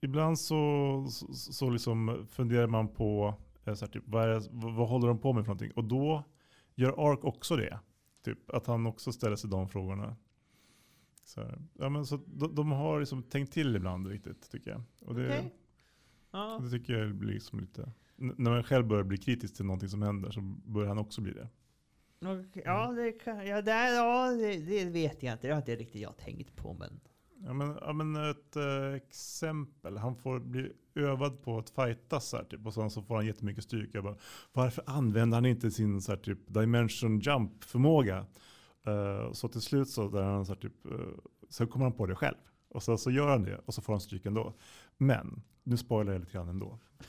[0.00, 4.74] Ibland så, så, så liksom funderar man på eh, så här, typ, vad, det- vad,
[4.74, 5.72] vad håller de på med för någonting?
[5.76, 6.24] Och då
[6.74, 7.78] gör Ark också det.
[8.24, 10.16] Typ, att han också ställer sig de frågorna.
[11.24, 14.82] Så, ja, men så de, de har liksom tänkt till ibland riktigt tycker jag.
[15.00, 15.54] Och det, Okej.
[16.30, 16.60] ja.
[16.62, 17.92] det tycker jag blir liksom lite...
[18.16, 21.32] När man själv börjar bli kritisk till någonting som händer så börjar han också bli
[21.32, 21.48] det.
[22.20, 25.46] Okej, Ja, det, kan, ja, det, ja det, det vet jag inte.
[25.46, 26.74] Det har inte riktigt jag tänkt på.
[26.74, 27.00] Men...
[27.44, 29.96] Ja men, ja, men ett eh, exempel.
[29.96, 33.26] Han får bli övad på att fightas så här, typ, och sen så får han
[33.26, 34.02] jättemycket styrka.
[34.02, 34.16] Bara,
[34.52, 38.26] varför använder han inte sin så här, typ, dimension jump förmåga?
[38.86, 40.72] Eh, så till slut så, där han, så här, typ,
[41.48, 42.36] så kommer han på det själv.
[42.68, 44.54] Och så, så gör han det och så får han stryk ändå.
[44.98, 46.78] Men, nu spoilar jag lite grann ändå.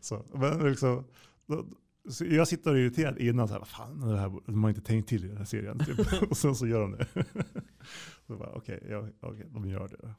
[0.00, 1.04] Så, men liksom,
[1.46, 1.66] då,
[2.08, 4.82] så jag sitter och är irriterad innan, så här, fan, det här, de har inte
[4.82, 5.78] tänkt till i den här serien.
[5.78, 6.22] Typ.
[6.30, 7.06] och sen så gör de det.
[8.26, 10.14] så bara, okej, ja, okej, de gör det.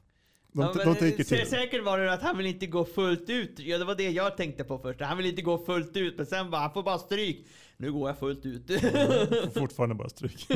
[0.56, 1.46] De, Ja, de, tänker till.
[1.46, 3.58] Säkert var det att han vill inte gå fullt ut.
[3.58, 5.00] Ja, det var det jag tänkte på först.
[5.00, 7.46] Han vill inte gå fullt ut, men sen bara, han får bara stryk.
[7.76, 8.66] Nu går jag fullt ut.
[8.80, 10.46] Får fortfarande bara stryk.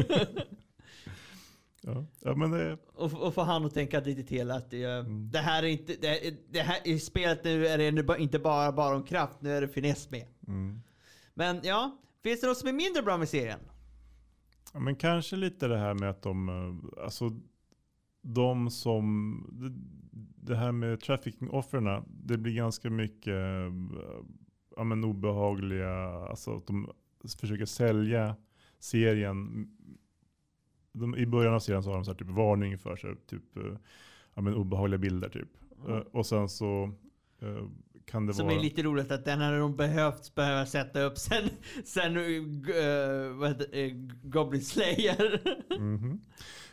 [1.82, 2.78] Ja, ja men det...
[2.94, 5.30] Och, och få han att tänka lite till att det, Mm.
[5.30, 8.96] det här är inte, det, det här i spelet nu är det inte bara, bara
[8.96, 10.26] om kraft, nu är det finess med.
[10.48, 10.80] Mm.
[11.34, 13.60] Men ja, finns det något som är mindre bra med serien?
[14.72, 17.30] Ja, men kanske lite det här med att de, eh, alltså
[18.22, 19.44] de som,
[20.36, 23.72] det, här med trafficking-offren, det blir ganska mycket eh,
[24.76, 26.90] ja, men obehagliga, alltså att de
[27.40, 28.36] försöker sälja
[28.78, 29.68] serien.
[30.92, 33.76] De, I början av serien så har de så typ varning för sig, typ eh,
[34.34, 35.48] ja, men obehagliga bilder typ.
[35.88, 36.92] Eh, Och sen så
[38.04, 38.56] kan det Som vara...
[38.56, 41.48] är lite roligt att den hade de behövt behöva sätta upp sen,
[41.84, 43.90] sen uh, vad heter, det,
[44.28, 45.40] Goblin Slayer.
[45.78, 46.20] Mhm.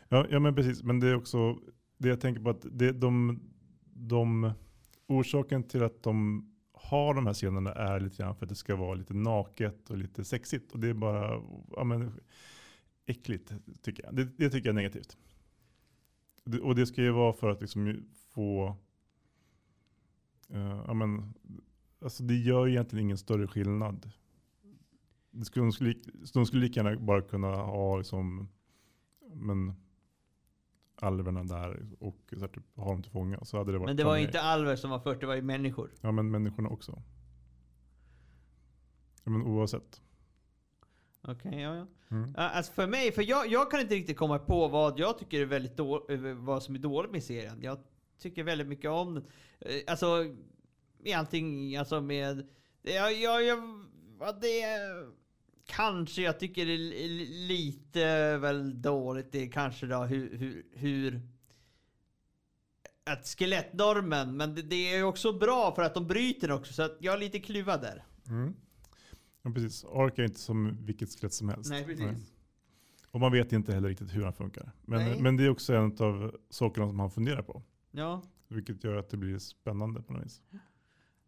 [0.09, 1.59] Ja, ja men precis, men det är också
[1.97, 3.39] det jag tänker på att det, de,
[3.93, 4.51] de
[5.07, 8.75] orsaken till att de har de här scenerna är lite grann för att det ska
[8.75, 11.41] vara lite naket och lite sexigt och det är bara
[11.71, 12.11] ja, men,
[13.05, 14.15] äckligt tycker jag.
[14.15, 15.17] Det, det tycker jag är negativt.
[16.43, 18.77] Det, och det ska ju vara för att liksom få
[20.53, 21.33] Uh, ja, men,
[22.01, 24.11] alltså det gör egentligen ingen större skillnad.
[25.31, 25.93] Det skulle, de, skulle,
[26.33, 28.49] de skulle lika gärna bara kunna ha liksom,
[29.33, 29.73] men,
[31.01, 33.45] alverna där och så här, typ, ha dem till fånga.
[33.45, 35.35] Så hade det varit Men det var samma inte alver som var först, det var
[35.35, 35.91] ju människor.
[36.01, 37.01] Ja men människorna också.
[39.23, 40.01] Ja, men oavsett.
[41.21, 41.87] Okej, ja, ja.
[42.09, 42.33] Mm.
[42.37, 45.45] Alltså för mig, för jag, jag kan inte riktigt komma på vad jag tycker är
[45.45, 47.59] väldigt då, eh, vad som är dåligt med serien.
[47.61, 47.79] Jag
[48.19, 49.25] tycker väldigt mycket om den.
[49.59, 50.35] Eh, Alltså,
[50.97, 52.47] med allting, alltså med...
[52.81, 53.85] Jag, jag, jag,
[54.17, 55.11] vad det är,
[55.67, 56.77] Kanske jag tycker det är
[57.09, 61.21] li- lite väl dåligt, det är kanske då hur, hur, hur
[63.05, 66.97] att skelettnormen, men det, det är också bra för att de bryter också, så att
[66.99, 68.03] jag är lite kluvad där.
[68.27, 68.53] Mm.
[69.41, 69.85] Ja, precis.
[69.85, 71.69] Ark är inte som vilket skelett som helst.
[71.69, 72.33] Nej, precis.
[73.11, 74.71] Och man vet inte heller riktigt hur han funkar.
[74.85, 75.09] Nej.
[75.09, 77.63] Men, men det är också en av sakerna som han funderar på.
[77.91, 78.21] Ja.
[78.47, 80.41] Vilket gör att det blir spännande på något vis.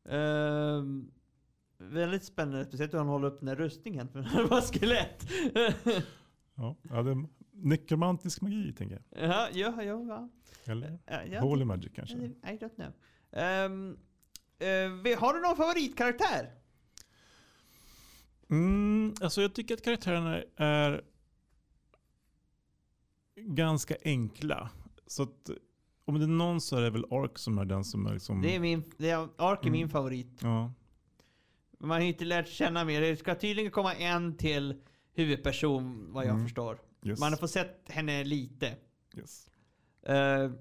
[0.10, 1.12] Ehm,
[1.82, 5.30] väldigt spännande, speciellt hur han håller upp den här rustningen, för den var skelett.
[6.56, 9.30] Ja, ja det är nekromantisk magi tänker jag.
[9.30, 10.06] ja, ja, ja.
[10.08, 10.30] ja.
[10.72, 11.00] Eller
[11.32, 12.16] Ja, holy magic kanske.
[12.18, 12.94] I don't know.
[14.62, 16.52] Eh, vi- har du någon favoritkaraktär?
[18.50, 21.02] Mm, alltså jag tycker att karaktärerna är
[23.36, 24.70] ganska enkla.
[25.08, 25.50] Så att
[26.06, 28.42] om det är någon så är det väl Ark som är den som är liksom...
[28.42, 29.72] Det är min, det är, Ark är Mm.
[29.80, 30.40] min favorit.
[30.42, 30.74] Ja,
[31.80, 33.02] Man har inte lärt känna mer.
[33.02, 34.82] Det ska tydligen komma en till
[35.14, 36.46] huvudperson, vad jag Mm.
[36.46, 36.82] förstår.
[37.04, 37.20] yes.
[37.20, 38.76] Man har fått sett henne lite.
[39.18, 39.50] yes.
[40.04, 40.52] Eh,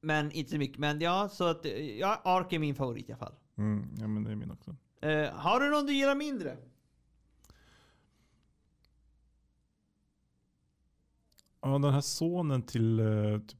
[0.00, 0.78] men inte så mycket.
[0.78, 1.64] Men ja, så att
[1.98, 3.34] ja, Ark är min favorit i alla fall.
[3.58, 4.76] Mm, ja men det är min också.
[5.00, 6.56] Eh, har du någon du gillar mindre?
[11.60, 13.58] Ja, den här sonen till eh, typ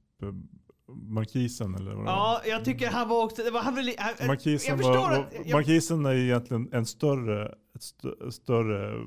[0.95, 2.13] markisen eller vad det var.
[2.13, 3.43] Ja, jag tycker han var också...
[3.43, 5.19] Det var, han, väl- han, Markisen, var, att...
[5.19, 9.05] var, Jag, markisen är egentligen en större, ett stö, större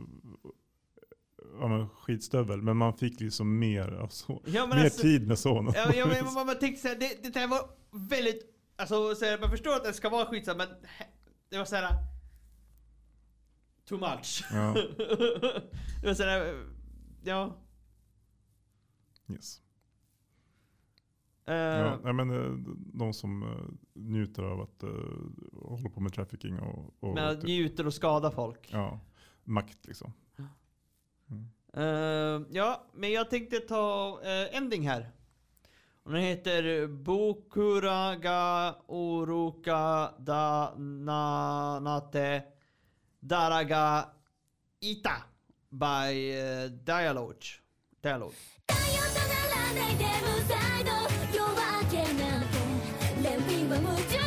[1.60, 2.62] ja, men skitstövel.
[2.62, 5.74] Men man fick liksom mer, av så, ja, men mer alltså, tid med sonen.
[5.76, 7.70] Ja, ja, men man, man tänkte såhär, det, det där var
[8.10, 8.52] väldigt...
[8.78, 10.68] Alltså, så här, man förstår att det ska vara skitsamt, men
[11.50, 11.90] det var såhär...
[13.90, 14.46] Too much.
[14.52, 14.74] Ja,
[16.02, 16.66] det var såhär...
[17.24, 17.58] Ja.
[19.30, 19.62] yes.
[21.46, 21.56] Eh,
[22.04, 22.52] Ja, men eh,
[22.94, 23.50] de som eh,
[23.94, 24.90] njuter av att uh,
[25.62, 28.70] hålla på med trafficking och, och men att typ, njuter och skada folk.
[28.72, 29.00] ja,
[29.44, 30.14] makt liksom.
[31.78, 35.12] Eh, ja, men jag tänkte ta uh, ending här.
[36.04, 42.44] Och den heter Bokuraga Uruka da Nanate
[43.20, 44.10] Daraga
[44.80, 45.16] Ita
[45.70, 47.46] by uh, Dialogue.
[48.02, 48.36] Dialogue.
[53.82, 54.25] 無情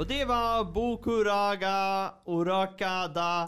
[0.00, 3.42] Och det var Bokuraga Urakada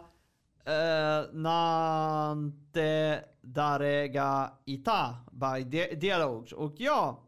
[0.69, 6.53] uh, Nante Darega Ita by Di- Dialogues.
[6.53, 7.23] Och ja,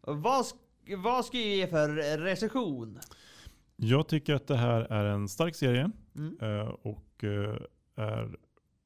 [0.00, 2.98] vad, sk- vad ska vi ge för recension?
[3.76, 5.90] Jag tycker att det här är en stark serie.
[6.16, 6.38] Mm.
[6.40, 7.56] eh, och eh,
[7.96, 8.36] är,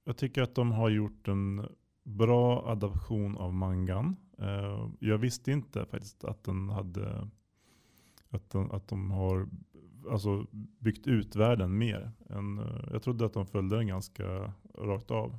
[0.04, 1.68] jag tycker att de har gjort en
[2.04, 4.16] bra adaption av mangan.
[4.38, 7.28] Eh, jag visste inte faktiskt att den hade
[8.30, 9.48] att, den, att de har
[10.10, 10.46] alltså,
[10.78, 12.12] byggt ut världen mer.
[12.28, 15.38] Än, eh, jag trodde att de följde den ganska rakt av.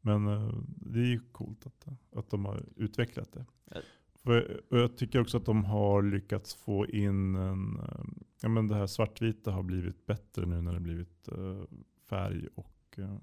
[0.00, 1.86] Men eh, det är ju coolt att,
[2.16, 3.46] att de har utvecklat det.
[3.70, 3.80] Ja.
[4.14, 8.04] För, och jag tycker också att de har lyckats få in en, eh,
[8.42, 11.62] ja men det här svartvita har blivit bättre nu när det blivit eh,
[12.08, 13.18] färg och eh,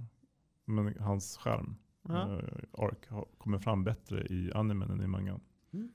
[0.66, 1.76] men hans skärm,
[2.08, 2.32] Ja.
[2.32, 5.40] eh, ark, har, kommer fram bättre i animen än i mangan.
[5.74, 5.90] Mm.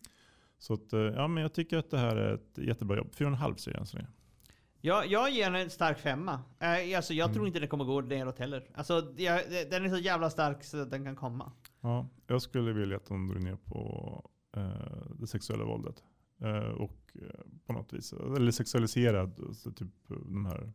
[0.58, 3.14] Så att, eh, ja men jag tycker att det här är ett jättebra jobb.
[3.14, 4.08] Fyra och en halv säger jag än så länge.
[4.80, 6.40] Jag, jag ger en stark femma.
[6.60, 7.34] Eh, alltså, jag Mm.
[7.34, 8.70] tror inte det kommer gå neråt heller.
[8.74, 11.52] Alltså, jag, den är så jävla stark så den kan komma.
[11.80, 16.02] Ja, jag skulle vilja att de drog ner på eh, det sexuella våldet.
[16.40, 20.72] Eh, och eh, på något vis, eller sexualiserad, så typ eh, de här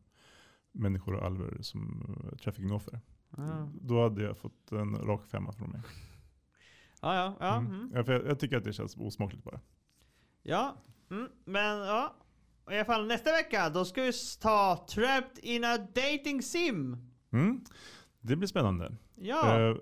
[0.72, 3.00] människor och alver som uh, trafficking-offer.
[3.38, 5.82] Ja, Då hade jag fått en rak femma från mig.
[7.02, 7.16] ja.
[7.16, 7.56] ja, ja.
[7.58, 7.72] Mm.
[7.74, 7.92] Mm.
[7.94, 9.60] Ja, jag, jag tycker att det känns osmakligt bara.
[10.44, 10.76] Ja,
[11.12, 12.16] mm, men ja.
[12.72, 14.12] I alla fall nästa vecka, då ska vi
[14.42, 16.98] ta Trapped in a dating sim.
[17.34, 17.62] Mm.
[18.22, 18.96] Det blir spännande.
[19.16, 19.76] Ja, Eh,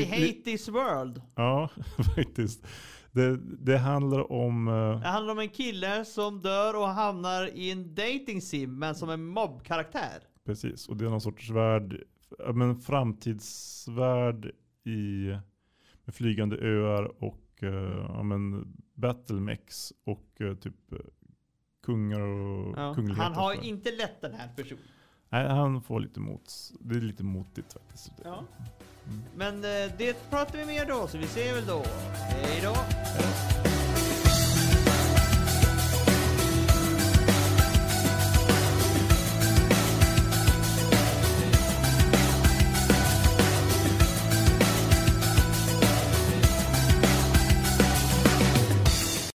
[0.00, 1.22] I vi- hate this world.
[1.36, 1.68] Ja,
[2.16, 2.66] faktiskt.
[3.12, 4.68] Det, det handlar om...
[4.68, 8.94] eh, Det handlar om en kille som dör och hamnar i en dating sim, men
[8.94, 10.22] som en mobbkaraktär.
[10.44, 12.02] Precis, och det är någon sorts värld,
[12.54, 14.46] men framtidsvärld
[14.84, 15.26] i,
[16.04, 20.28] med flygande öar och uh, ja, men battlemex och
[20.60, 20.74] typ
[21.84, 22.94] kungar och Ja.
[22.94, 23.22] kungligheter.
[23.24, 23.60] Han har så.
[23.62, 24.82] inte lätt den här personen.
[25.28, 28.12] Nej, han får lite mot, det är lite motigt faktiskt.
[28.24, 28.44] Ja.
[29.06, 29.22] Mm.
[29.36, 31.82] Men eh, det pratar vi mer då, så vi ser väl då.
[32.14, 32.72] Hej då!
[32.74, 33.73] Ja.